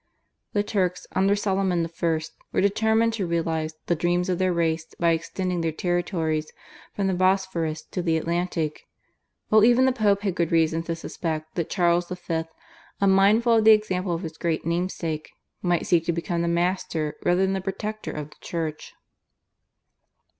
The 0.53 0.63
Turks 0.63 1.05
under 1.11 1.35
Soliman 1.35 1.85
I. 1.85 2.19
were 2.51 2.59
determined 2.59 3.13
to 3.13 3.27
realise 3.27 3.75
the 3.85 3.95
dreams 3.95 4.29
of 4.29 4.39
their 4.39 4.51
race 4.51 4.87
by 4.99 5.11
extending 5.11 5.61
their 5.61 5.71
territories 5.71 6.51
from 6.95 7.05
the 7.05 7.13
Bosphorus 7.13 7.83
to 7.91 8.01
the 8.01 8.17
Atlantic; 8.17 8.87
while 9.49 9.63
even 9.63 9.85
the 9.85 9.91
Pope 9.91 10.21
had 10.23 10.33
good 10.33 10.51
reason 10.51 10.81
to 10.85 10.95
suspect 10.95 11.53
that 11.53 11.69
Charles 11.69 12.09
V., 12.09 12.45
unmindful 12.99 13.57
of 13.57 13.63
the 13.63 13.73
example 13.73 14.13
of 14.15 14.23
his 14.23 14.39
great 14.39 14.65
namesake, 14.65 15.29
might 15.61 15.85
seek 15.85 16.03
to 16.05 16.11
become 16.11 16.41
the 16.41 16.47
master 16.47 17.13
rather 17.23 17.41
than 17.43 17.53
the 17.53 17.61
protector 17.61 18.09
of 18.11 18.31
the 18.31 18.37
Church. 18.41 18.95